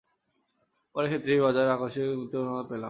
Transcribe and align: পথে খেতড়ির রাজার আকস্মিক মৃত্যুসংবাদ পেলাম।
পথে 0.95 1.07
খেতড়ির 1.11 1.39
রাজার 1.41 1.67
আকস্মিক 1.69 2.07
মৃত্যুসংবাদ 2.19 2.65
পেলাম। 2.65 2.79